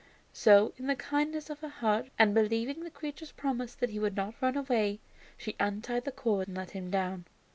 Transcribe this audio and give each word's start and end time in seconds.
So 0.33 0.73
in 0.77 0.87
the 0.87 0.95
kindness 0.95 1.51
of 1.51 1.59
her 1.59 1.69
heart, 1.69 2.07
and 2.17 2.33
believing 2.33 2.79
the 2.79 2.89
creature's 2.89 3.31
promise 3.31 3.75
that 3.75 3.91
he 3.91 3.99
would 3.99 4.15
not 4.15 4.33
run 4.41 4.57
away, 4.57 4.99
she 5.37 5.55
untied 5.59 6.05
the 6.05 6.11
cord 6.11 6.47
and 6.47 6.57
let 6.57 6.71
him 6.71 6.89
down. 6.89 7.25